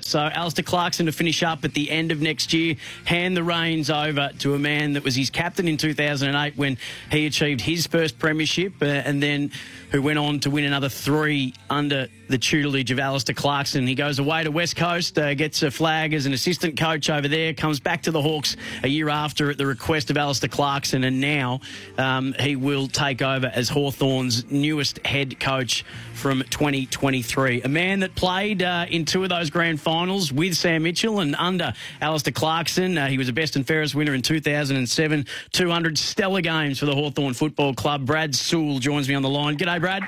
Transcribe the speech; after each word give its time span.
So, 0.00 0.18
Alastair 0.18 0.62
Clarkson 0.62 1.04
to 1.04 1.12
finish 1.12 1.42
up 1.42 1.62
at 1.62 1.74
the 1.74 1.90
end 1.90 2.10
of 2.10 2.22
next 2.22 2.54
year, 2.54 2.76
hand 3.04 3.36
the 3.36 3.42
reins 3.42 3.90
over 3.90 4.30
to 4.38 4.54
a 4.54 4.58
man 4.58 4.94
that 4.94 5.04
was 5.04 5.14
his 5.14 5.28
captain 5.28 5.68
in 5.68 5.76
2008 5.76 6.56
when 6.56 6.78
he 7.10 7.26
achieved 7.26 7.60
his 7.60 7.86
first 7.86 8.18
premiership, 8.18 8.72
uh, 8.80 8.86
and 8.86 9.22
then 9.22 9.50
who 9.90 10.00
went 10.00 10.18
on 10.18 10.40
to 10.40 10.48
win 10.48 10.64
another 10.64 10.88
three 10.88 11.52
under 11.68 12.08
the 12.28 12.38
tutelage 12.38 12.90
of 12.90 12.98
Alastair 12.98 13.34
Clarkson. 13.34 13.86
He 13.86 13.94
goes 13.94 14.18
away 14.18 14.44
to 14.44 14.50
West 14.50 14.76
Coast, 14.76 15.18
uh, 15.18 15.34
gets 15.34 15.62
a 15.62 15.70
flag 15.70 16.14
as 16.14 16.24
an 16.24 16.32
assistant 16.32 16.78
coach 16.78 17.10
over 17.10 17.28
there, 17.28 17.52
comes 17.52 17.78
back 17.78 18.02
to 18.04 18.10
the 18.10 18.22
Hawks 18.22 18.56
a 18.82 18.88
year 18.88 19.08
after 19.10 19.50
at 19.50 19.58
the 19.58 19.66
request 19.66 20.10
of 20.10 20.16
Alastair 20.16 20.48
Clarkson, 20.48 21.04
and 21.04 21.20
now 21.20 21.60
um, 21.98 22.34
he 22.40 22.56
will 22.56 22.88
take 22.88 23.20
over 23.20 23.50
as 23.54 23.68
Hawthorn's 23.68 24.50
newest 24.50 25.04
head 25.06 25.38
coach 25.38 25.84
from 26.14 26.42
2023. 26.44 27.62
A 27.62 27.68
man 27.68 28.00
that 28.00 28.14
played 28.14 28.62
uh, 28.62 28.86
in 28.88 29.04
two 29.04 29.22
of 29.22 29.28
those 29.28 29.50
grand 29.50 29.73
finals 29.76 30.32
with 30.32 30.54
Sam 30.54 30.82
Mitchell 30.82 31.20
and 31.20 31.34
under 31.36 31.72
Alastair 32.00 32.32
Clarkson. 32.32 32.96
Uh, 32.98 33.08
he 33.08 33.18
was 33.18 33.28
a 33.28 33.32
best 33.32 33.56
and 33.56 33.66
fairest 33.66 33.94
winner 33.94 34.14
in 34.14 34.22
2007. 34.22 35.26
200 35.52 35.98
stellar 35.98 36.40
games 36.40 36.78
for 36.78 36.86
the 36.86 36.94
Hawthorn 36.94 37.34
Football 37.34 37.74
Club. 37.74 38.06
Brad 38.06 38.34
Sewell 38.34 38.78
joins 38.78 39.08
me 39.08 39.14
on 39.14 39.22
the 39.22 39.28
line. 39.28 39.56
G'day, 39.56 39.80
Brad. 39.80 40.04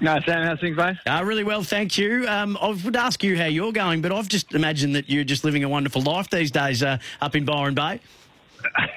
No, 0.00 0.18
Sam, 0.26 0.44
how's 0.44 0.60
things, 0.60 0.76
mate? 0.76 0.96
Uh, 1.06 1.22
really 1.24 1.44
well, 1.44 1.62
thank 1.62 1.96
you. 1.96 2.26
Um, 2.28 2.58
I 2.60 2.68
would 2.84 2.96
ask 2.96 3.22
you 3.22 3.36
how 3.36 3.46
you're 3.46 3.72
going, 3.72 4.02
but 4.02 4.12
I've 4.12 4.28
just 4.28 4.54
imagined 4.54 4.96
that 4.96 5.08
you're 5.08 5.24
just 5.24 5.44
living 5.44 5.64
a 5.64 5.68
wonderful 5.68 6.02
life 6.02 6.28
these 6.30 6.50
days 6.50 6.82
uh, 6.82 6.98
up 7.20 7.34
in 7.34 7.44
Byron 7.44 7.74
Bay. 7.74 8.00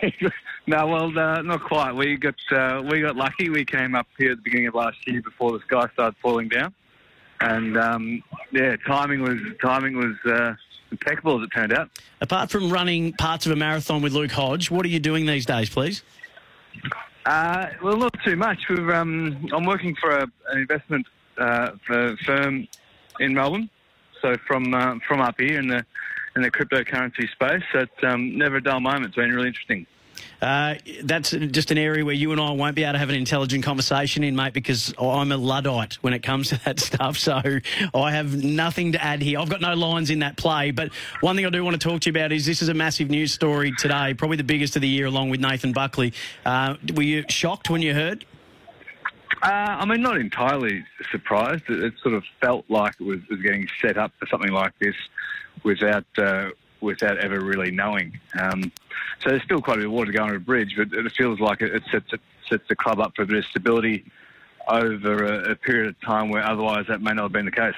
no, 0.68 0.88
well, 0.88 1.18
uh, 1.18 1.42
not 1.42 1.64
quite. 1.64 1.94
We 1.94 2.18
got 2.18 2.36
uh, 2.52 2.84
we 2.90 3.02
got 3.02 3.16
lucky. 3.16 3.50
We 3.50 3.66
came 3.66 3.96
up 3.96 4.08
here 4.18 4.32
at 4.32 4.38
the 4.38 4.44
beginning 4.44 4.68
of 4.68 4.76
last 4.76 4.98
year 5.06 5.22
before 5.22 5.52
the 5.52 5.60
sky 5.60 5.88
started 5.94 6.18
falling 6.22 6.50
down, 6.50 6.74
and 7.42 7.78
um, 7.78 8.24
yeah, 8.52 8.76
timing 8.86 9.22
was 9.22 9.38
timing 9.62 9.98
was 9.98 10.16
uh, 10.26 10.56
impeccable 10.92 11.40
as 11.40 11.46
it 11.46 11.52
turned 11.54 11.74
out. 11.74 11.90
Apart 12.22 12.50
from 12.50 12.70
running 12.70 13.14
parts 13.14 13.46
of 13.46 13.52
a 13.52 13.56
marathon 13.56 14.02
with 14.02 14.14
Luke 14.14 14.32
Hodge, 14.32 14.72
what 14.72 14.86
are 14.86 14.90
you 14.90 15.00
doing 15.00 15.26
these 15.26 15.46
days, 15.46 15.70
please? 15.70 16.04
Uh, 17.26 17.68
well, 17.82 17.98
not 17.98 18.16
too 18.24 18.38
much. 18.38 18.58
We've, 18.70 18.90
um, 18.90 19.50
I'm 19.54 19.66
working 19.66 19.96
for 19.96 20.12
a, 20.12 20.28
an 20.52 20.60
investment 20.60 21.06
uh, 21.38 21.72
firm 22.26 22.68
in 23.20 23.34
Melbourne, 23.34 23.70
so 24.22 24.36
from 24.48 24.74
uh, 24.74 24.96
from 25.08 25.22
up 25.22 25.36
here 25.40 25.60
in 25.60 25.68
the 25.68 25.86
in 26.36 26.42
the 26.42 26.52
cryptocurrency 26.52 27.30
space. 27.32 27.64
So 27.72 27.80
it's 27.80 28.04
um, 28.04 28.38
never 28.38 28.58
a 28.58 28.64
dull 28.64 28.80
moment. 28.80 29.08
It's 29.08 29.16
been 29.16 29.34
really 29.34 29.48
interesting. 29.48 29.86
Uh, 30.42 30.76
that's 31.04 31.32
just 31.32 31.72
an 31.72 31.78
area 31.78 32.06
where 32.06 32.14
you 32.14 32.32
and 32.32 32.40
I 32.40 32.52
won't 32.52 32.76
be 32.76 32.84
able 32.84 32.94
to 32.94 33.00
have 33.00 33.10
an 33.10 33.16
intelligent 33.16 33.64
conversation 33.64 34.24
in, 34.24 34.36
mate, 34.36 34.54
because 34.54 34.94
I'm 35.00 35.32
a 35.32 35.38
Luddite 35.38 35.96
when 35.96 36.14
it 36.14 36.22
comes 36.24 36.50
to 36.50 36.60
that 36.66 36.80
stuff. 36.80 37.18
So 37.18 37.42
I 37.94 38.12
have 38.12 38.44
nothing 38.44 38.92
to 38.94 39.04
add 39.04 39.22
here. 39.22 39.40
I've 39.40 39.50
got 39.50 39.62
no 39.62 39.74
lines 39.74 40.10
in 40.10 40.20
that 40.20 40.38
play. 40.38 40.72
But 40.72 40.94
one 41.22 41.36
thing 41.36 41.46
I 41.46 41.50
do 41.50 41.64
want 41.64 41.80
to 41.80 41.90
talk 41.90 42.02
to 42.02 42.10
you 42.10 42.12
about 42.12 42.32
is 42.32 42.46
this 42.46 42.62
is 42.62 42.70
a 42.70 42.74
massive 42.74 43.10
news 43.10 43.34
story 43.34 43.72
today, 43.78 44.14
probably 44.14 44.38
the 44.38 44.44
biggest 44.44 44.76
of 44.76 44.82
the 44.82 44.88
year, 44.88 45.06
along 45.08 45.30
with 45.30 45.40
Nathan 45.40 45.74
Buckley. 45.74 46.14
Uh, 46.46 46.76
were 46.96 47.04
you 47.04 47.24
shocked 47.30 47.70
when 47.70 47.82
you 47.82 47.94
heard? 47.94 48.26
Uh, 49.44 49.50
I 49.50 49.86
mean, 49.86 50.02
not 50.02 50.18
entirely 50.18 50.84
surprised. 51.12 51.64
It, 51.70 51.84
it, 51.84 51.94
sort 52.02 52.16
of 52.16 52.24
felt 52.42 52.66
like 52.70 52.96
it 53.00 53.04
was, 53.04 53.20
was 53.30 53.40
getting 53.42 53.68
set 53.82 53.98
up 53.98 54.12
for 54.20 54.26
something 54.28 54.52
like 54.52 54.74
this 54.80 54.96
without 55.64 56.06
uh, 56.18 56.50
without 56.82 57.18
ever 57.18 57.40
really 57.40 57.72
knowing. 57.72 58.20
Um, 58.40 58.72
so 59.24 59.30
there's 59.30 59.44
still 59.44 59.62
quite 59.62 59.76
a 59.76 59.80
bit 59.80 59.86
of 59.88 59.92
water 59.92 60.12
going 60.12 60.30
under 60.30 60.40
the 60.40 60.46
bridge, 60.46 60.76
but 60.78 60.94
it 60.94 61.12
feels 61.14 61.40
like 61.40 61.62
it 61.62 61.84
sets, 61.92 62.14
it 62.14 62.22
sets 62.50 62.64
the 62.70 62.76
club 62.76 63.00
up 63.00 63.16
for 63.16 63.24
a 63.24 63.26
bit 63.26 63.38
of 63.38 63.46
stability 63.46 64.06
over 64.68 65.26
a, 65.26 65.52
a, 65.52 65.56
period 65.56 65.88
of 65.88 66.00
time 66.02 66.30
where 66.30 66.44
otherwise 66.44 66.86
that 66.88 67.02
may 67.02 67.14
not 67.14 67.24
have 67.24 67.32
been 67.32 67.46
the 67.46 67.52
case. 67.52 67.76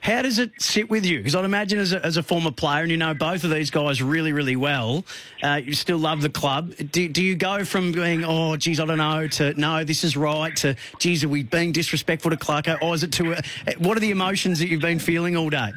How 0.00 0.22
does 0.22 0.40
it 0.40 0.50
sit 0.60 0.90
with 0.90 1.06
you? 1.06 1.18
Because 1.18 1.36
I'd 1.36 1.44
imagine 1.44 1.78
as 1.78 1.92
a, 1.92 2.04
as 2.04 2.16
a, 2.16 2.22
former 2.22 2.50
player, 2.50 2.82
and 2.82 2.90
you 2.90 2.96
know 2.96 3.14
both 3.14 3.44
of 3.44 3.50
these 3.50 3.70
guys 3.70 4.02
really, 4.02 4.32
really 4.32 4.56
well, 4.56 5.04
uh, 5.44 5.60
you 5.64 5.74
still 5.74 5.98
love 5.98 6.20
the 6.20 6.28
club. 6.28 6.74
Do, 6.90 7.08
do, 7.08 7.22
you 7.22 7.36
go 7.36 7.64
from 7.64 7.92
being, 7.92 8.24
oh, 8.24 8.56
geez, 8.56 8.80
I 8.80 8.86
don't 8.86 8.98
know, 8.98 9.28
to 9.28 9.54
no, 9.54 9.84
this 9.84 10.02
is 10.02 10.16
right, 10.16 10.54
to 10.56 10.74
geez, 10.98 11.22
are 11.22 11.28
we 11.28 11.44
being 11.44 11.70
disrespectful 11.70 12.32
to 12.32 12.36
Clarko? 12.36 12.82
Or 12.82 12.94
is 12.94 13.04
it 13.04 13.12
to, 13.12 13.34
uh, 13.34 13.42
what 13.78 13.96
are 13.96 14.00
the 14.00 14.10
emotions 14.10 14.58
that 14.58 14.68
you've 14.68 14.82
been 14.82 14.98
feeling 14.98 15.36
all 15.36 15.50
day? 15.50 15.70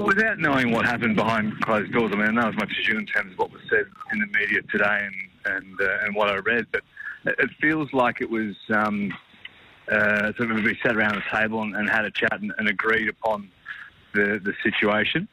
Without 0.00 0.38
knowing 0.38 0.72
what 0.72 0.84
happened 0.86 1.16
behind 1.16 1.60
closed 1.60 1.92
doors, 1.92 2.12
I 2.12 2.16
mean, 2.16 2.28
I 2.28 2.30
know 2.42 2.48
as 2.48 2.56
much 2.56 2.70
as 2.78 2.86
you 2.88 2.98
in 2.98 3.06
terms 3.06 3.32
of 3.32 3.38
what 3.38 3.52
was 3.52 3.62
said 3.68 3.86
in 4.12 4.18
the 4.20 4.26
media 4.38 4.62
today 4.70 5.06
and 5.06 5.14
and 5.44 5.80
uh, 5.80 6.04
and 6.04 6.14
what 6.14 6.28
I 6.28 6.36
read, 6.38 6.66
but 6.72 6.82
it 7.24 7.50
feels 7.60 7.92
like 7.92 8.20
it 8.20 8.30
was 8.30 8.54
um, 8.74 9.12
uh, 9.90 10.32
sort 10.36 10.50
of 10.50 10.62
we 10.62 10.78
sat 10.82 10.96
around 10.96 11.16
the 11.16 11.22
table 11.36 11.62
and, 11.62 11.74
and 11.74 11.88
had 11.88 12.04
a 12.04 12.10
chat 12.10 12.40
and, 12.40 12.52
and, 12.58 12.68
agreed 12.68 13.08
upon 13.08 13.50
the 14.14 14.40
the 14.42 14.54
situation. 14.62 15.28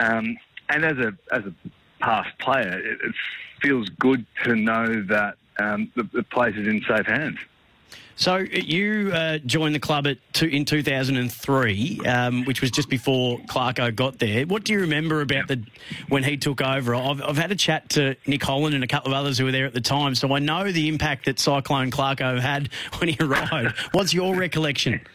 Um, 0.00 0.36
and 0.68 0.84
as 0.84 0.98
a 0.98 1.12
as 1.32 1.44
a 1.44 1.54
past 2.00 2.36
player, 2.38 2.78
it, 2.78 2.98
it 3.02 3.14
feels 3.62 3.88
good 3.98 4.26
to 4.44 4.56
know 4.56 5.02
that 5.08 5.36
um, 5.58 5.90
the, 5.94 6.02
the 6.12 6.22
place 6.24 6.56
is 6.56 6.66
in 6.66 6.82
safe 6.88 7.06
hands. 7.06 7.38
So 8.16 8.36
you 8.36 9.10
uh, 9.12 9.38
joined 9.38 9.74
the 9.74 9.80
club 9.80 10.06
two, 10.32 10.46
in 10.46 10.64
2003, 10.64 12.00
um, 12.06 12.44
which 12.44 12.60
was 12.60 12.70
just 12.70 12.88
before 12.88 13.38
Clarko 13.40 13.94
got 13.94 14.20
there. 14.20 14.46
What 14.46 14.64
do 14.64 14.72
you 14.72 14.80
remember 14.80 15.20
about 15.20 15.48
the 15.48 15.64
when 16.08 16.22
he 16.22 16.36
took 16.36 16.60
over? 16.60 16.94
I've, 16.94 17.20
I've, 17.22 17.36
had 17.36 17.50
a 17.50 17.56
chat 17.56 17.88
to 17.90 18.14
Nick 18.26 18.42
Holland 18.42 18.74
and 18.74 18.84
a 18.84 18.86
couple 18.86 19.12
of 19.12 19.18
others 19.18 19.36
who 19.38 19.44
were 19.46 19.52
there 19.52 19.66
at 19.66 19.74
the 19.74 19.80
time, 19.80 20.14
so 20.14 20.32
I 20.32 20.38
know 20.38 20.70
the 20.70 20.88
impact 20.88 21.24
that 21.24 21.40
Cyclone 21.40 21.90
Clarko 21.90 22.38
had 22.38 22.68
when 22.98 23.08
he 23.08 23.16
arrived. 23.18 23.76
What's 23.92 24.14
your 24.14 24.34
recollection? 24.36 25.00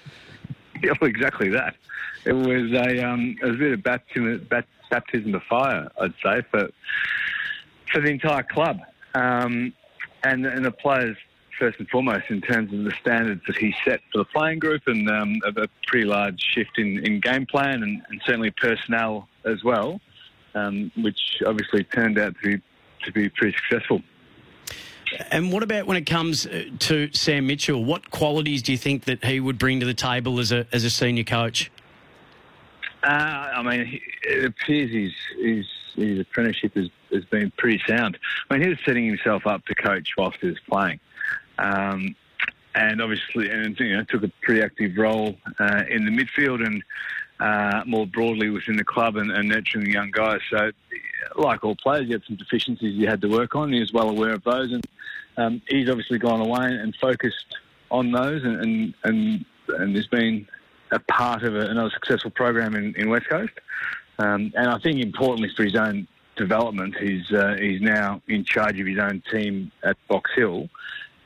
Yeah, 0.82 0.94
exactly 1.02 1.50
that. 1.50 1.76
It 2.24 2.32
was 2.32 2.72
a, 2.72 3.06
um, 3.06 3.36
it 3.42 3.46
was 3.46 3.56
a 3.56 3.58
bit 3.58 3.74
of 3.74 3.84
baptism, 3.84 4.48
baptism 4.90 5.36
of 5.36 5.44
fire, 5.44 5.92
I'd 6.00 6.14
say, 6.24 6.42
for 6.50 6.70
for 7.92 8.02
the 8.02 8.10
entire 8.10 8.44
club. 8.44 8.80
Um, 9.14 9.74
and, 10.24 10.46
and 10.46 10.66
the 10.66 10.72
players 10.72 11.18
first 11.60 11.78
and 11.80 11.90
foremost 11.90 12.24
in 12.30 12.42
terms 12.42 12.74
of 12.74 12.84
the 12.84 12.94
standards 13.02 13.42
that 13.46 13.58
he 13.58 13.76
set 13.86 14.00
for 14.12 14.20
the 14.20 14.26
playing 14.26 14.60
group 14.60 14.82
and 14.88 15.10
um, 15.10 15.40
a, 15.46 15.68
pretty 15.88 16.06
large 16.06 16.42
shift 16.54 16.78
in, 16.78 17.06
in 17.06 17.20
game 17.20 17.46
plan 17.46 17.84
and, 17.84 18.02
and, 18.10 18.22
certainly 18.26 18.52
personnel 18.52 19.28
as 19.46 19.64
well, 19.64 20.00
um, 20.56 20.92
which 20.98 21.20
obviously 21.46 21.84
turned 21.84 22.18
out 22.18 22.34
to 22.42 22.58
be, 22.58 22.64
to 23.04 23.12
be 23.12 23.30
pretty 23.30 23.56
successful. 23.58 24.02
And 25.32 25.52
what 25.52 25.64
about 25.64 25.88
when 25.88 25.98
it 25.98 26.06
comes 26.06 26.46
uh, 26.46 26.66
to 26.80 27.12
Sam 27.12 27.48
Mitchell? 27.48 27.84
What 27.84 28.12
qualities 28.12 28.62
do 28.62 28.72
you 28.72 28.78
think 28.78 29.06
that 29.06 29.26
he 29.26 29.40
would 29.40 29.58
bring 29.58 29.80
to 29.80 29.86
the 29.86 29.94
table 29.94 30.40
as 30.40 30.52
a, 30.52 30.68
as 30.72 30.84
a 30.84 30.90
senior 30.90 31.24
coach? 31.24 31.72
Uh, 33.04 33.08
I 33.08 33.64
mean, 33.64 34.00
it 34.24 34.46
appears 34.46 34.92
his, 34.92 35.12
his, 35.44 35.66
his 35.96 36.20
apprenticeship 36.20 36.76
has, 36.76 36.90
has 37.12 37.26
been 37.26 37.52
pretty 37.58 37.82
sound. 37.88 38.18
I 38.50 38.54
mean, 38.54 38.64
he 38.64 38.70
was 38.70 38.78
setting 38.86 39.06
himself 39.08 39.48
up 39.48 39.66
to 39.66 39.76
coach 39.76 40.10
whilst 40.18 40.38
he 40.42 40.48
was 40.48 40.60
playing. 40.70 41.00
Um, 41.60 42.16
and 42.76 43.02
obviously, 43.02 43.50
and 43.50 43.78
you 43.80 43.98
know, 43.98 44.04
took 44.04 44.24
a 44.24 44.32
pretty 44.42 44.62
active 44.62 44.98
role 44.98 45.36
uh, 45.60 45.84
in 45.90 46.06
the 46.06 46.12
midfield 46.12 46.66
and 46.66 46.84
uh, 47.40 47.84
more 47.86 48.06
broadly 48.06 48.50
within 48.50 48.76
the 48.76 48.84
club 48.84 49.16
and, 49.16 49.32
and, 49.32 49.50
nurturing 49.50 49.86
the 49.86 49.92
young 49.92 50.12
guys. 50.12 50.40
So, 50.50 50.72
like 51.36 51.64
all 51.64 51.76
players, 51.76 52.08
you 52.08 52.14
had 52.14 52.24
some 52.28 52.36
deficiencies 52.36 52.96
you 52.96 53.08
had 53.08 53.22
to 53.22 53.30
work 53.30 53.56
on. 53.56 53.72
He 53.72 53.80
was 53.80 53.94
well 53.94 54.10
aware 54.10 54.34
of 54.34 54.44
those, 54.44 54.72
and 54.72 54.86
um, 55.38 55.62
he's 55.68 55.90
obviously 55.90 56.20
gone 56.20 56.42
away 56.42 56.66
and 56.66 56.96
focused 57.02 57.58
on 57.92 58.12
those, 58.12 58.44
and 58.44 58.62
and 58.62 58.94
and, 59.04 59.46
and 59.70 59.96
there's 59.96 60.08
been 60.08 60.48
a 60.92 61.00
part 61.00 61.44
of 61.44 61.56
a, 61.56 61.62
another 61.62 61.92
successful 61.92 62.32
program 62.32 62.76
in, 62.76 62.94
in 62.96 63.10
West 63.10 63.30
Coast. 63.30 63.54
Um, 64.18 64.52
and 64.56 64.70
I 64.70 64.78
think 64.80 65.02
importantly 65.02 65.50
for 65.56 65.64
his 65.64 65.76
own 65.76 66.08
development, 66.36 66.96
he's 67.00 67.32
uh, 67.32 67.56
he's 67.60 67.82
now 67.82 68.22
in 68.28 68.44
charge 68.44 68.80
of 68.80 68.88
his 68.88 69.00
own 69.00 69.24
team 69.32 69.72
at 69.84 69.96
Box 70.08 70.32
Hill. 70.36 70.68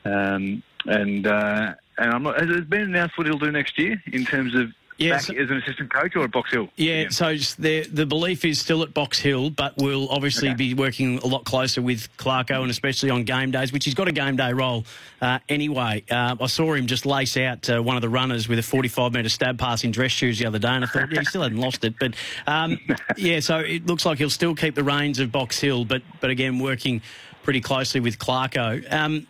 Um, 0.04 0.62
and 0.86 1.26
uh, 1.26 1.74
and 1.98 2.10
I'm 2.10 2.22
not, 2.22 2.40
has 2.40 2.50
it 2.50 2.68
been 2.68 2.82
announced 2.82 3.16
what 3.16 3.26
he'll 3.26 3.38
do 3.38 3.50
next 3.50 3.78
year 3.78 4.02
in 4.12 4.24
terms 4.24 4.54
of 4.54 4.70
yeah, 4.96 5.14
back 5.14 5.22
so, 5.22 5.34
as 5.34 5.50
an 5.50 5.56
assistant 5.56 5.92
coach 5.92 6.14
or 6.14 6.24
at 6.24 6.30
Box 6.30 6.52
Hill? 6.52 6.68
Yeah, 6.76 7.02
yeah. 7.02 7.08
so 7.08 7.34
the 7.58 7.86
the 7.86 8.06
belief 8.06 8.44
is 8.44 8.60
still 8.60 8.82
at 8.82 8.94
Box 8.94 9.18
Hill, 9.18 9.50
but 9.50 9.74
we'll 9.78 10.08
obviously 10.08 10.48
okay. 10.48 10.56
be 10.56 10.74
working 10.74 11.18
a 11.18 11.26
lot 11.26 11.44
closer 11.44 11.82
with 11.82 12.14
Clarko 12.16 12.62
and 12.62 12.70
especially 12.70 13.10
on 13.10 13.24
game 13.24 13.50
days, 13.50 13.72
which 13.72 13.84
he's 13.84 13.94
got 13.94 14.08
a 14.08 14.12
game 14.12 14.36
day 14.36 14.52
role 14.52 14.84
uh, 15.20 15.38
anyway. 15.48 16.04
Uh, 16.10 16.36
I 16.40 16.46
saw 16.46 16.74
him 16.74 16.86
just 16.86 17.06
lace 17.06 17.36
out 17.36 17.68
uh, 17.68 17.82
one 17.82 17.96
of 17.96 18.02
the 18.02 18.08
runners 18.08 18.48
with 18.48 18.58
a 18.58 18.62
45 18.62 19.12
metre 19.12 19.28
stab 19.28 19.58
pass 19.58 19.84
in 19.84 19.90
dress 19.90 20.12
shoes 20.12 20.38
the 20.38 20.46
other 20.46 20.58
day, 20.58 20.68
and 20.68 20.84
I 20.84 20.86
thought, 20.86 21.10
yeah, 21.10 21.20
he 21.20 21.24
still 21.24 21.42
hadn't 21.42 21.58
lost 21.58 21.84
it. 21.84 21.94
But 21.98 22.14
um, 22.46 22.78
yeah, 23.16 23.40
so 23.40 23.58
it 23.58 23.86
looks 23.86 24.06
like 24.06 24.18
he'll 24.18 24.30
still 24.30 24.54
keep 24.54 24.74
the 24.74 24.84
reins 24.84 25.18
of 25.18 25.32
Box 25.32 25.60
Hill, 25.60 25.84
but 25.84 26.02
but 26.20 26.30
again, 26.30 26.58
working 26.58 27.02
pretty 27.44 27.60
closely 27.60 28.00
with 28.00 28.18
Clarko. 28.18 28.92
Um, 28.92 29.26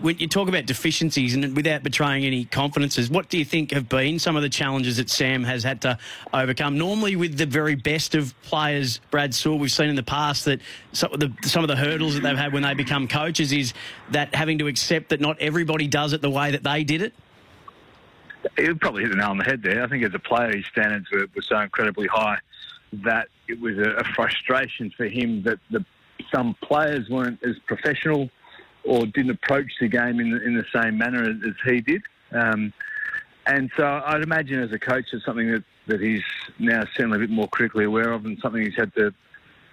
when 0.00 0.18
you 0.18 0.28
talk 0.28 0.48
about 0.48 0.66
deficiencies 0.66 1.34
and 1.34 1.56
without 1.56 1.82
betraying 1.82 2.24
any 2.26 2.44
confidences, 2.44 3.08
what 3.08 3.30
do 3.30 3.38
you 3.38 3.44
think 3.44 3.70
have 3.70 3.88
been 3.88 4.18
some 4.18 4.36
of 4.36 4.42
the 4.42 4.48
challenges 4.48 4.98
that 4.98 5.08
Sam 5.08 5.44
has 5.44 5.62
had 5.62 5.80
to 5.82 5.96
overcome? 6.34 6.76
Normally, 6.76 7.16
with 7.16 7.38
the 7.38 7.46
very 7.46 7.76
best 7.76 8.14
of 8.14 8.34
players, 8.42 8.98
Brad 9.10 9.32
Sewell, 9.32 9.58
we've 9.58 9.72
seen 9.72 9.88
in 9.88 9.96
the 9.96 10.02
past 10.02 10.44
that 10.44 10.60
some 10.92 11.12
of 11.14 11.20
the, 11.20 11.32
some 11.42 11.62
of 11.62 11.68
the 11.68 11.76
hurdles 11.76 12.14
that 12.14 12.22
they've 12.22 12.36
had 12.36 12.52
when 12.52 12.64
they 12.64 12.74
become 12.74 13.08
coaches 13.08 13.52
is 13.52 13.72
that 14.10 14.34
having 14.34 14.58
to 14.58 14.66
accept 14.66 15.08
that 15.10 15.20
not 15.20 15.40
everybody 15.40 15.86
does 15.86 16.12
it 16.12 16.20
the 16.20 16.30
way 16.30 16.50
that 16.50 16.64
they 16.64 16.84
did 16.84 17.00
it. 17.00 17.14
You 18.58 18.74
probably 18.74 19.02
hit 19.02 19.12
the 19.12 19.16
nail 19.16 19.30
on 19.30 19.38
the 19.38 19.44
head 19.44 19.62
there. 19.62 19.84
I 19.84 19.88
think 19.88 20.04
as 20.04 20.12
a 20.14 20.18
player, 20.18 20.54
his 20.54 20.66
standards 20.66 21.06
were, 21.12 21.26
were 21.34 21.42
so 21.42 21.60
incredibly 21.60 22.08
high 22.08 22.38
that 22.92 23.28
it 23.48 23.60
was 23.60 23.78
a, 23.78 23.90
a 23.92 24.04
frustration 24.04 24.90
for 24.96 25.06
him 25.06 25.44
that 25.44 25.58
the, 25.70 25.84
some 26.32 26.54
players 26.62 27.08
weren't 27.08 27.42
as 27.42 27.56
professional 27.66 28.30
or 28.84 29.06
didn't 29.06 29.30
approach 29.30 29.70
the 29.80 29.88
game 29.88 30.20
in 30.20 30.30
the, 30.30 30.42
in 30.42 30.56
the 30.56 30.64
same 30.74 30.98
manner 30.98 31.22
as, 31.22 31.54
he 31.64 31.80
did. 31.80 32.02
Um, 32.32 32.72
and 33.46 33.70
so 33.76 34.02
I'd 34.04 34.22
imagine 34.22 34.60
as 34.60 34.72
a 34.72 34.78
coach, 34.78 35.06
it's 35.12 35.24
something 35.24 35.50
that, 35.50 35.64
that 35.86 36.00
he's 36.00 36.22
now 36.58 36.82
certainly 36.96 37.16
a 37.16 37.20
bit 37.20 37.30
more 37.30 37.48
critically 37.48 37.84
aware 37.84 38.12
of 38.12 38.24
and 38.24 38.38
something 38.40 38.62
he's 38.62 38.76
had 38.76 38.94
to, 38.94 39.12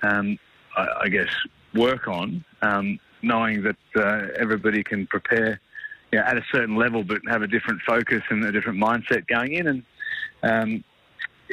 um, 0.01 0.37
I, 0.75 0.87
I, 1.01 1.09
guess, 1.09 1.29
work 1.75 2.07
on, 2.07 2.43
um, 2.61 2.99
knowing 3.21 3.63
that 3.63 3.77
uh, 3.95 4.27
everybody 4.37 4.83
can 4.83 5.07
prepare 5.07 5.59
you 6.11 6.19
know, 6.19 6.25
at 6.25 6.37
a 6.37 6.43
certain 6.51 6.75
level 6.75 7.03
but 7.03 7.21
have 7.27 7.43
a 7.43 7.47
different 7.47 7.81
focus 7.81 8.23
and 8.29 8.43
a 8.43 8.51
different 8.51 8.79
mindset 8.79 9.27
going 9.27 9.53
in. 9.53 9.67
And 9.67 9.83
um, 10.43 10.83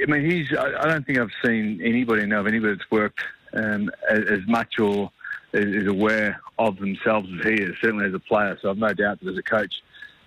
I 0.02 0.06
mean, 0.06 0.31
he's, 0.31 0.54
I, 0.56 0.82
I, 0.82 0.88
don't 0.88 1.06
think 1.06 1.19
I've 1.19 1.31
seen 1.44 1.81
anybody 1.82 2.26
know 2.26 2.40
of 2.40 2.46
anybody 2.46 2.75
that's 2.75 2.90
worked 2.90 3.20
um, 3.56 3.90
as, 4.08 4.22
or 4.78 5.10
is 5.52 5.86
aware 5.86 6.40
of 6.58 6.78
themselves 6.78 7.28
as 7.38 7.46
he 7.46 7.54
is, 7.54 7.74
certainly 7.80 8.06
as 8.06 8.14
a 8.14 8.18
player. 8.18 8.58
So 8.60 8.70
I've 8.70 8.78
no 8.78 8.92
doubt 8.92 9.20
that 9.20 9.30
as 9.30 9.38
a 9.38 9.42
coach, 9.42 9.74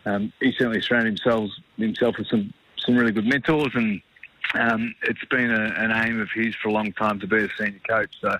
um, 0.06 0.34
he 0.40 0.52
certainly 0.52 0.82
surrounded 0.82 1.20
himself 1.20 1.50
himself 1.78 2.16
with 2.18 2.28
some 2.28 2.54
some 2.78 2.96
really 2.96 3.12
good 3.12 3.26
mentors, 3.26 3.72
and 3.76 4.02
um, 4.56 4.96
it's 5.04 5.24
been 5.26 5.52
a, 5.52 5.74
an 5.78 5.92
aim 5.92 6.20
of 6.20 6.30
his 6.34 6.56
for 6.56 6.70
a 6.70 6.72
long 6.72 6.92
time 6.94 7.20
to 7.20 7.28
be 7.28 7.44
a 7.44 7.50
senior 7.58 7.80
coach. 7.88 8.14
So 8.22 8.38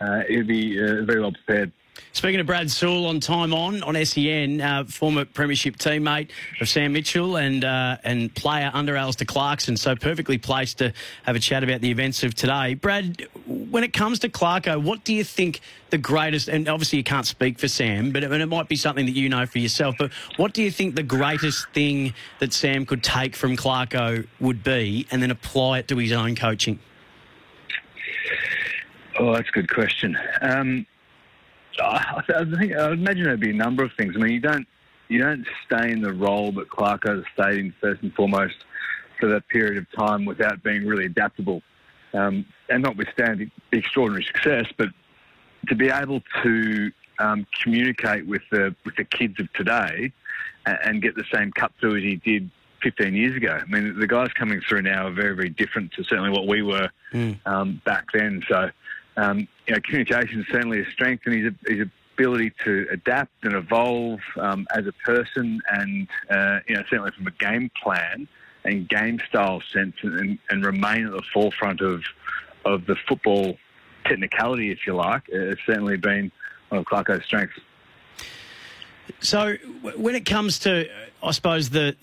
uh, 0.00 0.20
he'll 0.28 0.46
be 0.46 0.78
uh, 0.78 1.02
very 1.04 1.20
well 1.20 1.32
prepared. 1.32 1.72
Speaking 2.12 2.40
of 2.40 2.46
Brad 2.46 2.70
Sewell 2.70 3.06
on 3.06 3.20
Time 3.20 3.52
On 3.52 3.82
on 3.82 4.04
SEN, 4.04 4.60
uh, 4.60 4.84
former 4.84 5.24
Premiership 5.24 5.76
teammate 5.76 6.30
of 6.60 6.68
Sam 6.68 6.92
Mitchell 6.92 7.36
and 7.36 7.64
uh, 7.64 7.98
and 8.04 8.34
player 8.34 8.70
under 8.72 8.96
Alastair 8.96 9.26
Clarkson, 9.26 9.76
so 9.76 9.94
perfectly 9.94 10.38
placed 10.38 10.78
to 10.78 10.92
have 11.24 11.36
a 11.36 11.40
chat 11.40 11.62
about 11.62 11.80
the 11.80 11.90
events 11.90 12.22
of 12.22 12.34
today. 12.34 12.74
Brad, 12.74 13.26
when 13.70 13.84
it 13.84 13.92
comes 13.92 14.18
to 14.20 14.28
Clarko, 14.28 14.82
what 14.82 15.04
do 15.04 15.14
you 15.14 15.24
think 15.24 15.60
the 15.90 15.98
greatest? 15.98 16.48
And 16.48 16.68
obviously 16.68 16.98
you 16.98 17.04
can't 17.04 17.26
speak 17.26 17.58
for 17.58 17.68
Sam, 17.68 18.10
but 18.10 18.24
it 18.24 18.46
might 18.46 18.68
be 18.68 18.76
something 18.76 19.06
that 19.06 19.12
you 19.12 19.28
know 19.28 19.46
for 19.46 19.58
yourself. 19.58 19.94
But 19.98 20.12
what 20.36 20.52
do 20.52 20.62
you 20.62 20.70
think 20.70 20.96
the 20.96 21.02
greatest 21.02 21.68
thing 21.70 22.14
that 22.40 22.52
Sam 22.52 22.84
could 22.84 23.02
take 23.02 23.36
from 23.36 23.56
Clarko 23.56 24.26
would 24.40 24.62
be, 24.62 25.06
and 25.10 25.22
then 25.22 25.30
apply 25.30 25.80
it 25.80 25.88
to 25.88 25.96
his 25.96 26.12
own 26.12 26.34
coaching? 26.34 26.78
Oh, 29.18 29.32
that's 29.34 29.48
a 29.48 29.52
good 29.52 29.72
question. 29.72 30.16
Um, 30.40 30.86
I, 31.82 32.22
think 32.58 32.74
I 32.74 32.92
imagine 32.92 33.24
there'd 33.24 33.40
be 33.40 33.50
a 33.50 33.54
number 33.54 33.84
of 33.84 33.92
things. 33.96 34.14
I 34.16 34.18
mean, 34.18 34.32
you 34.32 34.40
don't 34.40 34.66
you 35.08 35.18
don't 35.18 35.46
stay 35.66 35.90
in 35.90 36.00
the 36.00 36.12
role 36.12 36.52
that 36.52 36.68
Clarko 36.68 37.24
stayed 37.34 37.58
in 37.58 37.74
first 37.80 38.02
and 38.02 38.14
foremost 38.14 38.54
for 39.18 39.28
that 39.28 39.46
period 39.48 39.76
of 39.76 39.90
time 39.92 40.24
without 40.24 40.62
being 40.62 40.86
really 40.86 41.04
adaptable, 41.04 41.62
um, 42.12 42.44
and 42.68 42.82
notwithstanding 42.82 43.50
the 43.70 43.78
extraordinary 43.78 44.24
success, 44.24 44.66
but 44.76 44.88
to 45.68 45.74
be 45.74 45.90
able 45.90 46.22
to 46.42 46.90
um, 47.18 47.46
communicate 47.62 48.26
with 48.26 48.42
the 48.50 48.74
with 48.84 48.96
the 48.96 49.04
kids 49.04 49.38
of 49.38 49.52
today 49.52 50.12
and, 50.66 50.78
and 50.84 51.02
get 51.02 51.14
the 51.14 51.24
same 51.32 51.52
cut 51.52 51.72
through 51.80 51.96
as 51.96 52.02
he 52.02 52.16
did 52.16 52.50
15 52.82 53.14
years 53.14 53.36
ago. 53.36 53.60
I 53.60 53.64
mean, 53.66 53.98
the 53.98 54.06
guys 54.06 54.28
coming 54.32 54.60
through 54.66 54.82
now 54.82 55.06
are 55.06 55.12
very, 55.12 55.36
very 55.36 55.50
different 55.50 55.92
to 55.92 56.04
certainly 56.04 56.30
what 56.30 56.46
we 56.46 56.62
were 56.62 56.88
mm. 57.12 57.38
um, 57.46 57.80
back 57.84 58.06
then. 58.12 58.42
So 58.48 58.70
um, 59.16 59.46
you 59.66 59.74
know, 59.74 59.80
communication 59.84 60.40
is 60.40 60.46
certainly 60.50 60.80
a 60.80 60.90
strength, 60.90 61.24
and 61.26 61.34
his, 61.34 61.52
his 61.66 61.86
ability 62.14 62.52
to 62.64 62.86
adapt 62.90 63.32
and 63.44 63.54
evolve 63.54 64.20
um, 64.38 64.66
as 64.74 64.86
a 64.86 64.92
person, 65.04 65.60
and 65.70 66.08
uh, 66.30 66.60
you 66.66 66.74
know, 66.74 66.82
certainly 66.88 67.10
from 67.12 67.26
a 67.26 67.32
game 67.32 67.70
plan 67.82 68.28
and 68.64 68.88
game 68.88 69.20
style 69.28 69.62
sense, 69.72 69.94
and, 70.02 70.38
and 70.50 70.64
remain 70.64 71.06
at 71.06 71.12
the 71.12 71.22
forefront 71.32 71.80
of 71.80 72.02
of 72.64 72.84
the 72.86 72.96
football 73.08 73.56
technicality, 74.04 74.70
if 74.70 74.86
you 74.86 74.94
like, 74.94 75.22
has 75.32 75.56
certainly 75.64 75.96
been 75.96 76.30
one 76.68 76.80
of 76.80 76.84
Clarko's 76.84 77.24
strengths. 77.24 77.58
So, 79.20 79.56
when 79.96 80.14
it 80.14 80.26
comes 80.26 80.58
to, 80.60 80.88
I 81.22 81.30
suppose 81.32 81.70
the 81.70 81.96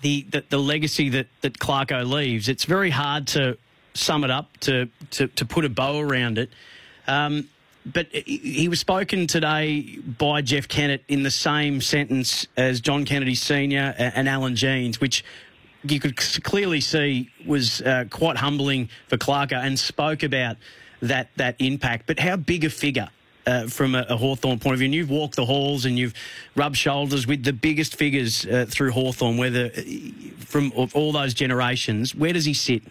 the 0.00 0.26
the, 0.30 0.44
the 0.48 0.58
legacy 0.58 1.08
that 1.10 1.26
that 1.40 1.58
Clarko 1.58 2.08
leaves, 2.08 2.48
it's 2.48 2.64
very 2.64 2.90
hard 2.90 3.26
to 3.28 3.58
sum 3.96 4.24
it 4.24 4.30
up, 4.30 4.56
to, 4.58 4.88
to, 5.10 5.26
to 5.28 5.44
put 5.44 5.64
a 5.64 5.68
bow 5.68 5.98
around 5.98 6.38
it. 6.38 6.50
Um, 7.06 7.48
but 7.84 8.08
he 8.08 8.68
was 8.68 8.80
spoken 8.80 9.28
today 9.28 9.98
by 9.98 10.42
Jeff 10.42 10.66
Kennett 10.66 11.04
in 11.06 11.22
the 11.22 11.30
same 11.30 11.80
sentence 11.80 12.46
as 12.56 12.80
John 12.80 13.04
Kennedy 13.04 13.36
Sr. 13.36 13.94
and 13.96 14.28
Alan 14.28 14.56
Jeans, 14.56 15.00
which 15.00 15.24
you 15.90 16.00
could 16.00 16.16
clearly 16.16 16.80
see 16.80 17.30
was 17.46 17.80
uh, 17.82 18.04
quite 18.10 18.36
humbling 18.36 18.88
for 19.08 19.16
Clarko 19.16 19.54
and 19.54 19.78
spoke 19.78 20.22
about 20.22 20.56
that 21.02 21.28
that 21.36 21.56
impact. 21.58 22.06
But 22.06 22.18
how 22.18 22.36
big 22.36 22.64
a 22.64 22.70
figure 22.70 23.08
uh, 23.46 23.66
from 23.66 23.94
a, 23.94 24.06
a, 24.08 24.16
Hawthorn 24.16 24.58
point 24.58 24.74
of 24.74 24.78
view? 24.78 24.86
And 24.86 24.94
you've 24.94 25.10
walked 25.10 25.36
the 25.36 25.44
halls 25.44 25.84
and 25.84 25.98
you've 25.98 26.14
rubbed 26.54 26.76
shoulders 26.76 27.26
with 27.26 27.44
the 27.44 27.52
biggest 27.52 27.96
figures 27.96 28.46
uh, 28.46 28.66
through 28.68 28.92
Hawthorn, 28.92 29.36
whether 29.36 29.70
uh, 29.76 29.82
from 30.38 30.72
all 30.94 31.12
those 31.12 31.34
generations. 31.34 32.14
Where 32.14 32.32
does 32.32 32.44
he 32.44 32.54
sit? 32.54 32.82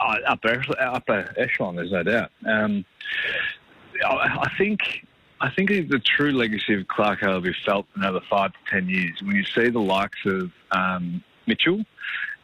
Uh, 0.00 0.16
upper 0.26 0.64
upper 0.80 1.34
echelon, 1.36 1.76
there's 1.76 1.90
no 1.90 2.02
doubt. 2.02 2.30
Um, 2.46 2.84
I, 4.04 4.50
think 4.56 5.06
I 5.40 5.50
think 5.50 5.70
the 5.70 6.00
true 6.00 6.32
legacy 6.32 6.74
of 6.74 6.88
Clark 6.88 7.20
will 7.22 7.40
be 7.40 7.54
felt 7.64 7.86
another 7.94 8.20
five 8.28 8.52
to 8.52 8.58
ten 8.68 8.88
years 8.88 9.22
when 9.22 9.36
you 9.36 9.44
see 9.44 9.68
the 9.68 9.80
likes 9.80 10.18
of 10.26 10.50
um, 10.72 11.22
Mitchell 11.46 11.84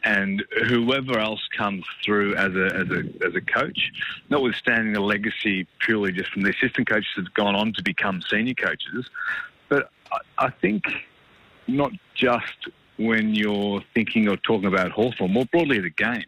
and 0.05 0.45
whoever 0.69 1.19
else 1.19 1.41
comes 1.57 1.85
through 2.05 2.37
as 2.37 2.55
a, 2.55 2.67
as 2.67 2.91
a 2.91 3.27
as 3.27 3.35
a 3.35 3.41
coach, 3.41 3.91
notwithstanding 4.29 4.93
the 4.93 5.01
legacy 5.01 5.67
purely 5.81 6.13
just 6.13 6.31
from 6.31 6.43
the 6.43 6.51
assistant 6.51 6.89
coaches 6.89 7.09
that 7.17 7.25
have 7.25 7.35
gone 7.35 7.57
on 7.57 7.73
to 7.73 7.83
become 7.83 8.21
senior 8.23 8.55
coaches, 8.55 9.09
but 9.69 9.91
I, 10.13 10.47
I 10.47 10.51
think 10.51 10.85
not 11.67 11.93
just 12.15 12.69
when 12.97 13.35
you're 13.35 13.83
thinking 13.95 14.29
or 14.29 14.37
talking 14.37 14.67
about 14.67 14.93
Hawthorn, 14.93 15.33
more 15.33 15.47
broadly 15.47 15.81
the 15.81 15.91
game. 15.91 16.25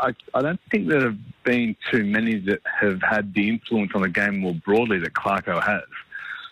I, 0.00 0.14
I 0.34 0.42
don't 0.42 0.60
think 0.70 0.88
there 0.88 1.00
have 1.00 1.18
been 1.44 1.76
too 1.90 2.04
many 2.04 2.38
that 2.40 2.60
have 2.80 3.02
had 3.02 3.34
the 3.34 3.48
influence 3.48 3.92
on 3.94 4.02
the 4.02 4.08
game 4.08 4.38
more 4.38 4.54
broadly 4.54 4.98
that 4.98 5.12
Clarko 5.14 5.62
has, 5.62 5.82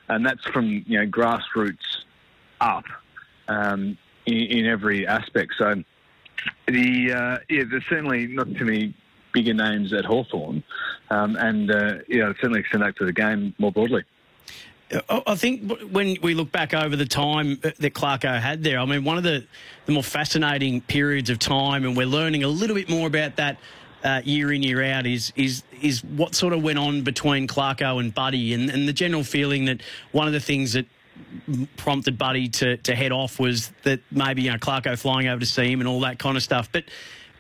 and 0.08 0.24
that's 0.24 0.44
from 0.46 0.84
you 0.86 0.98
know 0.98 1.06
grassroots 1.06 2.04
up 2.60 2.84
um, 3.48 3.96
in, 4.26 4.34
in, 4.34 4.66
every 4.66 5.06
aspect. 5.06 5.54
So 5.58 5.82
the 6.66 7.12
uh, 7.12 7.38
yeah, 7.48 7.64
there's 7.70 7.84
certainly 7.88 8.26
not 8.26 8.54
too 8.54 8.64
many 8.64 8.94
bigger 9.32 9.54
names 9.54 9.92
at 9.92 10.04
Hawthorn, 10.04 10.62
um, 11.10 11.36
and 11.36 11.70
uh, 11.70 11.98
yeah, 12.08 12.32
certainly 12.40 12.60
extend 12.60 12.82
that 12.82 12.96
to 12.96 13.06
the 13.06 13.12
game 13.12 13.54
more 13.58 13.72
broadly. 13.72 14.04
I 15.08 15.34
think 15.36 15.72
when 15.90 16.16
we 16.22 16.34
look 16.34 16.52
back 16.52 16.74
over 16.74 16.96
the 16.96 17.06
time 17.06 17.58
that 17.62 17.94
Clarko 17.94 18.40
had 18.40 18.62
there, 18.62 18.78
I 18.78 18.84
mean, 18.84 19.04
one 19.04 19.16
of 19.16 19.22
the, 19.22 19.44
the 19.86 19.92
more 19.92 20.02
fascinating 20.02 20.80
periods 20.82 21.30
of 21.30 21.38
time, 21.38 21.84
and 21.84 21.96
we're 21.96 22.06
learning 22.06 22.44
a 22.44 22.48
little 22.48 22.76
bit 22.76 22.90
more 22.90 23.06
about 23.06 23.36
that 23.36 23.58
uh, 24.04 24.20
year 24.24 24.52
in, 24.52 24.62
year 24.62 24.82
out, 24.82 25.06
is 25.06 25.32
is 25.36 25.62
is 25.80 26.04
what 26.04 26.34
sort 26.34 26.52
of 26.52 26.62
went 26.62 26.78
on 26.78 27.02
between 27.02 27.46
Clarko 27.46 28.00
and 28.00 28.14
Buddy, 28.14 28.52
and, 28.52 28.68
and 28.68 28.86
the 28.86 28.92
general 28.92 29.24
feeling 29.24 29.64
that 29.66 29.80
one 30.10 30.26
of 30.26 30.32
the 30.32 30.40
things 30.40 30.72
that 30.74 30.86
prompted 31.76 32.18
Buddy 32.18 32.48
to, 32.48 32.76
to 32.78 32.94
head 32.94 33.12
off 33.12 33.38
was 33.38 33.72
that 33.84 34.00
maybe 34.10 34.42
you 34.42 34.50
know 34.50 34.58
Clarko 34.58 34.98
flying 34.98 35.28
over 35.28 35.40
to 35.40 35.46
see 35.46 35.70
him 35.70 35.80
and 35.80 35.88
all 35.88 36.00
that 36.00 36.18
kind 36.18 36.36
of 36.36 36.42
stuff, 36.42 36.68
but 36.70 36.84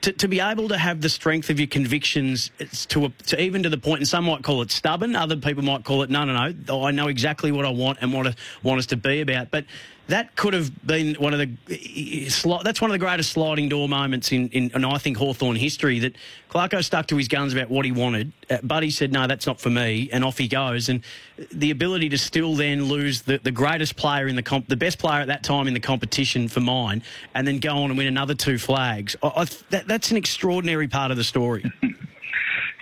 to, 0.02 0.12
to 0.12 0.28
be 0.28 0.40
able 0.40 0.68
to 0.68 0.76
have 0.76 1.00
the 1.00 1.08
strength 1.08 1.48
of 1.48 1.58
your 1.58 1.68
convictions 1.68 2.50
to, 2.88 3.06
a, 3.06 3.08
to 3.26 3.40
even 3.40 3.62
to 3.62 3.68
the 3.68 3.78
point, 3.78 4.00
and 4.00 4.08
some 4.08 4.24
might 4.24 4.42
call 4.42 4.60
it 4.62 4.70
stubborn, 4.70 5.16
other 5.16 5.36
people 5.36 5.62
might 5.62 5.84
call 5.84 6.02
it 6.02 6.10
no, 6.10 6.24
no, 6.24 6.48
no. 6.48 6.84
I 6.84 6.90
know 6.90 7.08
exactly 7.08 7.52
what 7.52 7.64
I 7.64 7.70
want 7.70 7.98
and 8.00 8.12
what 8.12 8.26
I 8.26 8.34
want 8.62 8.78
us 8.78 8.86
to 8.86 8.96
be 8.96 9.20
about. 9.20 9.50
But 9.50 9.64
that 10.08 10.34
could 10.36 10.52
have 10.52 10.86
been 10.86 11.14
one 11.14 11.32
of 11.32 11.38
the 11.38 11.48
that's 12.64 12.80
one 12.80 12.90
of 12.90 12.92
the 12.92 12.98
greatest 12.98 13.30
sliding 13.30 13.68
door 13.68 13.88
moments 13.88 14.32
in, 14.32 14.48
in, 14.48 14.70
in 14.74 14.84
I 14.84 14.98
think 14.98 15.16
Hawthorn 15.16 15.56
history 15.56 16.00
that 16.00 16.16
Clarko 16.50 16.84
stuck 16.84 17.06
to 17.06 17.16
his 17.16 17.28
guns 17.28 17.52
about 17.52 17.70
what 17.70 17.84
he 17.84 17.92
wanted. 17.92 18.32
Uh, 18.50 18.58
Buddy 18.62 18.90
said, 18.90 19.12
no, 19.12 19.26
that's 19.26 19.46
not 19.46 19.60
for 19.60 19.70
me, 19.70 20.10
and 20.12 20.24
off 20.24 20.38
he 20.38 20.48
goes. 20.48 20.88
And 20.88 21.02
the 21.52 21.70
ability 21.70 22.08
to 22.10 22.18
still 22.18 22.54
then 22.54 22.84
lose 22.84 23.22
the, 23.22 23.38
the 23.38 23.52
greatest 23.52 23.96
player 23.96 24.26
in 24.26 24.36
the 24.36 24.42
comp, 24.42 24.68
the 24.68 24.76
best 24.76 24.98
player 24.98 25.20
at 25.20 25.28
that 25.28 25.44
time 25.44 25.66
in 25.66 25.74
the 25.74 25.80
competition 25.80 26.48
for 26.48 26.60
mine, 26.60 27.02
and 27.34 27.46
then 27.46 27.58
go 27.58 27.78
on 27.78 27.90
and 27.90 27.96
win 27.96 28.06
another 28.08 28.34
two 28.34 28.58
flags. 28.58 29.16
I, 29.22 29.28
I, 29.28 29.44
that, 29.70 29.86
that's 29.86 30.10
an 30.10 30.16
extraordinary 30.16 30.88
part 30.88 31.10
of 31.10 31.16
the 31.16 31.24
story. 31.24 31.64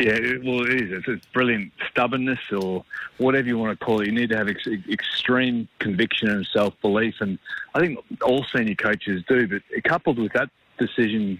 Yeah, 0.00 0.12
it, 0.12 0.42
well, 0.42 0.62
it 0.62 0.80
is. 0.80 1.04
It's, 1.06 1.26
brilliant 1.26 1.72
stubbornness 1.90 2.38
or 2.52 2.82
whatever 3.18 3.46
you 3.46 3.58
want 3.58 3.78
to 3.78 3.84
call 3.84 4.00
it. 4.00 4.06
You 4.06 4.12
need 4.12 4.30
to 4.30 4.36
have 4.38 4.48
ex- 4.48 4.66
extreme 4.66 5.68
conviction 5.78 6.30
and 6.30 6.46
self 6.46 6.72
belief, 6.80 7.16
and 7.20 7.38
I 7.74 7.80
think 7.80 7.98
all 8.22 8.42
senior 8.44 8.76
coaches 8.76 9.22
do. 9.28 9.46
But 9.46 9.62
coupled 9.84 10.18
with 10.18 10.32
that 10.32 10.48
decision 10.78 11.38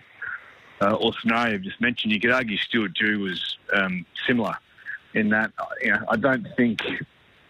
uh, 0.83 0.93
or 0.93 1.13
scenario 1.21 1.55
I've 1.55 1.63
just 1.63 1.81
mentioned, 1.81 2.13
you 2.13 2.21
could 2.21 2.33
argue 2.33 2.59
Stuart 2.59 2.93
Dew 2.93 3.21
was 3.21 3.57
um, 3.73 4.05
similar 4.27 4.57
in 5.15 5.31
that. 5.31 5.53
You 5.81 5.93
know, 5.93 6.05
I 6.11 6.17
don't 6.17 6.47
think 6.55 6.83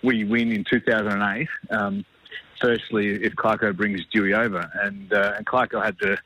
we 0.04 0.22
win 0.22 0.52
in 0.52 0.62
2008. 0.62 1.48
Um, 1.70 2.04
firstly, 2.60 3.08
if 3.24 3.34
Clarko 3.34 3.76
brings 3.76 4.06
Dewey 4.12 4.32
over, 4.32 4.70
and 4.80 5.12
uh, 5.12 5.34
and 5.36 5.44
Clarko 5.44 5.84
had 5.84 5.98
to 5.98 6.16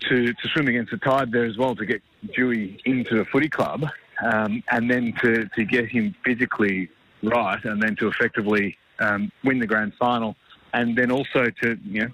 to, 0.00 0.32
to 0.32 0.48
swim 0.48 0.68
against 0.68 0.90
the 0.90 0.98
tide 0.98 1.32
there 1.32 1.44
as 1.44 1.56
well 1.56 1.74
to 1.76 1.86
get 1.86 2.02
Dewey 2.34 2.80
into 2.84 3.16
the 3.16 3.24
footy 3.24 3.48
club 3.48 3.86
um, 4.24 4.62
and 4.70 4.90
then 4.90 5.14
to, 5.22 5.48
to 5.48 5.64
get 5.64 5.88
him 5.88 6.14
physically 6.24 6.88
right 7.22 7.62
and 7.64 7.82
then 7.82 7.96
to 7.96 8.08
effectively 8.08 8.76
um, 9.00 9.30
win 9.44 9.58
the 9.58 9.66
grand 9.66 9.92
final 9.98 10.36
and 10.72 10.96
then 10.96 11.10
also 11.10 11.50
to, 11.62 11.78
you 11.84 12.12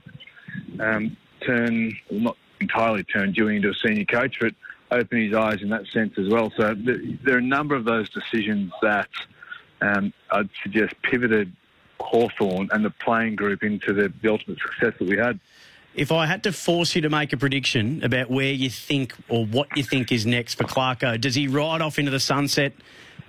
know, 0.79 0.85
um, 0.85 1.17
turn, 1.41 1.93
well, 2.11 2.21
not 2.21 2.37
entirely 2.61 3.05
turn 3.05 3.33
Dewey 3.33 3.57
into 3.57 3.71
a 3.71 3.75
senior 3.75 4.05
coach, 4.05 4.39
but 4.41 4.55
open 4.91 5.23
his 5.23 5.35
eyes 5.35 5.61
in 5.63 5.69
that 5.71 5.87
sense 5.89 6.15
as 6.19 6.29
well. 6.29 6.53
So 6.57 6.75
th- 6.75 7.19
there 7.25 7.35
are 7.35 7.39
a 7.39 7.43
number 7.43 7.75
of 7.75 7.85
those 7.85 8.09
decisions 8.11 8.73
that 8.83 9.09
um, 9.81 10.13
I'd 10.31 10.49
suggest 10.63 10.95
pivoted 11.03 11.53
Hawthorn 12.01 12.69
and 12.73 12.85
the 12.85 12.91
playing 12.91 13.37
group 13.37 13.63
into 13.63 13.93
the, 13.93 14.13
the 14.23 14.31
ultimate 14.31 14.59
success 14.61 14.95
that 14.99 15.09
we 15.09 15.17
had. 15.17 15.41
If 15.95 16.11
I 16.11 16.27
had 16.27 16.43
to 16.43 16.53
force 16.53 16.97
you 16.97 17.03
to 17.03 17.11
make 17.11 17.33
a 17.33 17.37
prediction 17.37 18.03
about 18.03 18.29
where 18.29 18.53
you 18.53 18.69
think 18.69 19.15
or 19.29 19.47
what 19.47 19.69
you 19.77 19.85
think 19.85 20.11
is 20.11 20.27
next 20.27 20.55
for 20.55 20.65
Clarko, 20.65 21.21
does 21.21 21.35
he 21.37 21.47
ride 21.47 21.81
off 21.81 22.01
into 22.01 22.11
the 22.11 22.19
sunset 22.19 22.73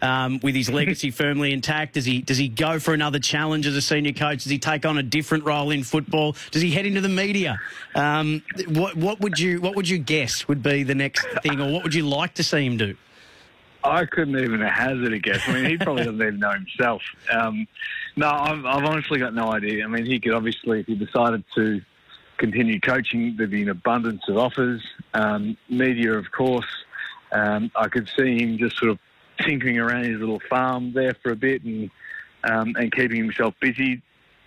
um, 0.01 0.39
with 0.41 0.55
his 0.55 0.69
legacy 0.69 1.11
firmly 1.11 1.53
intact? 1.53 1.93
Does 1.93 2.05
he 2.05 2.21
does 2.21 2.37
he 2.37 2.47
go 2.47 2.79
for 2.79 2.95
another 2.95 3.19
challenge 3.19 3.67
as 3.67 3.75
a 3.75 3.81
senior 3.81 4.13
coach? 4.13 4.43
Does 4.43 4.51
he 4.51 4.57
take 4.57 4.83
on 4.83 4.97
a 4.97 5.03
different 5.03 5.45
role 5.45 5.69
in 5.69 5.83
football? 5.83 6.35
Does 6.49 6.63
he 6.63 6.71
head 6.71 6.87
into 6.87 7.01
the 7.01 7.09
media? 7.09 7.59
Um, 7.93 8.41
what 8.69 8.95
what 8.95 9.21
would 9.21 9.37
you 9.37 9.61
what 9.61 9.75
would 9.75 9.87
you 9.87 9.99
guess 9.99 10.47
would 10.47 10.63
be 10.63 10.81
the 10.81 10.95
next 10.95 11.27
thing, 11.43 11.61
or 11.61 11.71
what 11.71 11.83
would 11.83 11.93
you 11.93 12.07
like 12.07 12.33
to 12.35 12.43
see 12.43 12.65
him 12.65 12.77
do? 12.77 12.95
I 13.83 14.05
couldn't 14.05 14.39
even 14.39 14.61
hazard 14.61 15.13
a 15.13 15.19
guess. 15.19 15.47
I 15.47 15.53
mean, 15.53 15.65
he 15.65 15.77
probably 15.77 16.05
doesn't 16.05 16.19
even 16.19 16.39
know 16.39 16.53
himself. 16.53 17.03
Um, 17.31 17.67
no, 18.15 18.27
I've, 18.27 18.65
I've 18.65 18.83
honestly 18.83 19.19
got 19.19 19.35
no 19.35 19.51
idea. 19.51 19.83
I 19.83 19.87
mean, 19.87 20.07
he 20.07 20.19
could 20.19 20.33
obviously, 20.33 20.79
if 20.79 20.87
he 20.87 20.95
decided 20.95 21.43
to 21.53 21.81
continue 22.37 22.79
coaching. 22.79 23.35
There'd 23.37 23.51
be 23.51 23.61
an 23.61 23.69
abundance 23.69 24.27
of 24.27 24.37
offers. 24.37 24.81
Um, 25.13 25.57
media, 25.69 26.13
of 26.13 26.31
course. 26.31 26.65
Um, 27.31 27.71
I 27.75 27.87
could 27.87 28.09
see 28.17 28.39
him 28.39 28.57
just 28.57 28.77
sort 28.77 28.91
of 28.91 28.99
tinkering 29.39 29.77
around 29.77 30.05
his 30.05 30.19
little 30.19 30.41
farm 30.49 30.93
there 30.93 31.13
for 31.21 31.31
a 31.31 31.35
bit 31.35 31.63
and 31.63 31.89
um, 32.43 32.75
and 32.77 32.91
keeping 32.91 33.17
himself 33.17 33.55
busy 33.59 34.01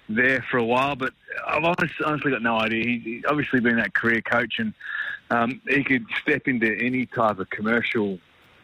there 0.09 0.45
for 0.51 0.59
a 0.59 0.65
while. 0.65 0.97
But 0.97 1.13
I've 1.47 1.65
honestly, 1.65 2.31
got 2.31 2.43
no 2.43 2.57
idea. 2.57 3.01
He's 3.01 3.25
obviously 3.29 3.61
been 3.61 3.77
that 3.77 3.95
career 3.95 4.23
coach, 4.23 4.59
and 4.59 4.73
um, 5.31 5.61
he 5.69 5.85
could 5.85 6.07
step 6.23 6.49
into 6.49 6.77
any 6.81 7.07
type 7.07 7.39
of 7.39 7.51
commercial 7.51 8.19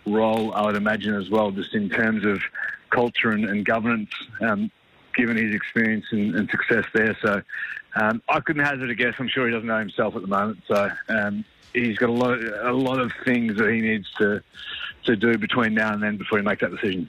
role. 0.07 0.54
I 0.54 0.62
would 0.62 0.76
imagine 0.76 1.14
as 1.14 1.31
well, 1.31 1.50
just 1.50 1.75
in 1.75 1.90
terms 1.90 2.25
of 2.25 2.40
culture 2.90 3.31
and, 3.31 3.45
and 3.45 3.64
governance. 3.64 4.11
Um, 4.40 4.71
given 5.14 5.37
his 5.37 5.54
experience 5.54 6.04
and, 6.11 6.35
and 6.35 6.50
success 6.50 6.85
there. 6.92 7.16
So 7.23 7.42
um, 7.97 8.23
I 8.28 8.40
couldn't 8.40 8.64
hazard 8.64 8.90
a 8.90 8.94
guess. 8.94 9.14
I'm 9.18 9.28
sure 9.28 9.47
he 9.47 9.52
doesn't 9.52 9.66
know 9.68 9.78
himself 9.78 10.16
at 10.16 10.23
the 10.23 10.28
moment. 10.28 10.62
So 10.66 10.90
um, 11.09 11.44
he's 11.73 11.99
got 11.99 12.09
a 12.09 12.12
lot, 12.12 12.33
of, 12.33 12.66
a 12.66 12.73
lot 12.73 13.00
of 13.00 13.12
things 13.25 13.56
that 13.56 13.71
he 13.71 13.80
needs 13.80 14.11
to 14.18 14.42
to 15.04 15.16
do 15.16 15.37
between 15.37 15.75
now 15.75 15.92
and 15.92 16.02
then 16.02 16.16
before 16.16 16.38
he 16.38 16.44
makes 16.44 16.62
that 16.62 16.71
decision. 16.71 17.06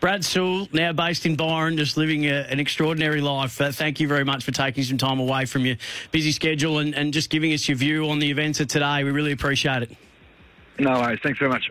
Brad 0.00 0.24
Sewell, 0.24 0.68
now 0.72 0.92
based 0.92 1.24
in 1.24 1.36
Byron, 1.36 1.76
just 1.76 1.96
living 1.96 2.24
a, 2.24 2.46
an 2.50 2.60
extraordinary 2.60 3.20
life. 3.20 3.60
Uh, 3.60 3.70
thank 3.70 4.00
you 4.00 4.08
very 4.08 4.24
much 4.24 4.44
for 4.44 4.50
taking 4.50 4.84
some 4.84 4.98
time 4.98 5.18
away 5.18 5.44
from 5.44 5.64
your 5.64 5.76
busy 6.10 6.32
schedule 6.32 6.78
and, 6.78 6.94
and 6.94 7.12
just 7.12 7.30
giving 7.30 7.52
us 7.52 7.68
your 7.68 7.76
view 7.76 8.08
on 8.08 8.18
the 8.18 8.30
events 8.30 8.60
of 8.60 8.68
today. 8.68 9.04
We 9.04 9.10
really 9.10 9.32
appreciate 9.32 9.82
it. 9.82 9.96
No 10.78 11.00
worries. 11.00 11.20
Thanks 11.22 11.38
very 11.38 11.50
much. 11.50 11.70